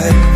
side 0.00 0.29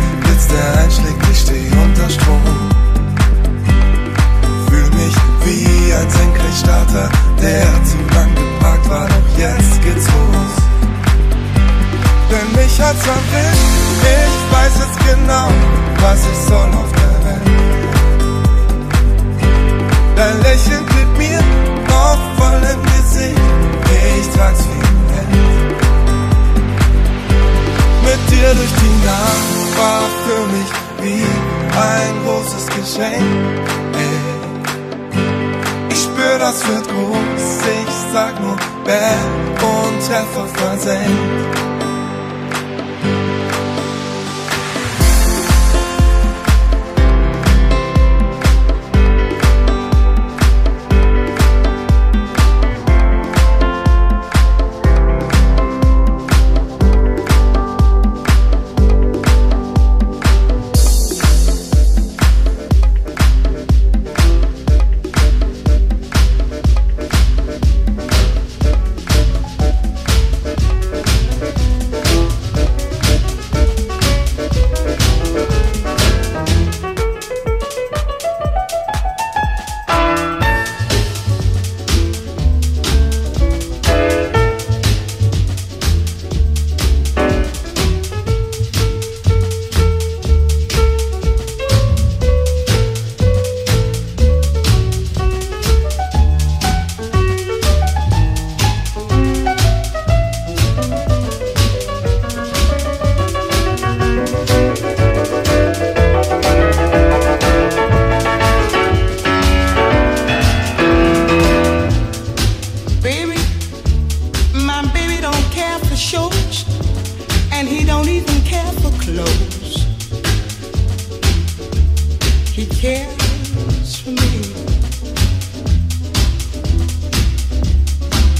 He 122.55 122.65
cares 122.67 123.99
for 123.99 124.11
me. 124.11 124.39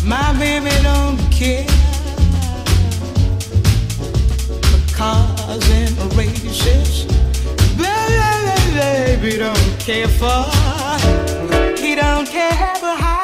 My 0.06 0.32
baby 0.40 0.72
don't 0.84 1.20
care 1.30 1.68
for 4.64 4.96
cars 4.96 5.70
and 5.70 6.16
races. 6.16 7.04
Baby, 7.76 8.56
baby 8.80 9.38
don't 9.38 9.80
care 9.80 10.08
for. 10.08 10.46
He 11.78 11.96
don't 11.96 12.26
care. 12.26 13.15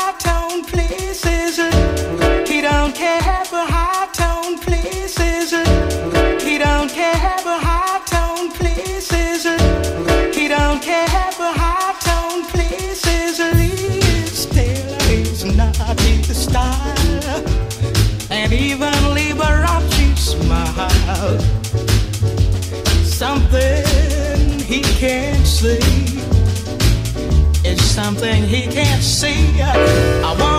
something 28.04 28.43
he 28.43 28.68
can't 28.68 29.04
see. 29.04 29.62
I 29.62 30.36
want 30.39 30.51